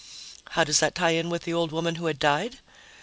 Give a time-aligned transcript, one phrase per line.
[0.53, 2.57] How does that tie in with the old woman who had died?